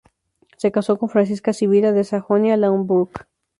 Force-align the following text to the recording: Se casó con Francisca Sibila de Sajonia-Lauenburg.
Se 0.57 0.71
casó 0.71 0.97
con 0.97 1.09
Francisca 1.09 1.53
Sibila 1.53 1.91
de 1.91 2.03
Sajonia-Lauenburg. 2.03 3.27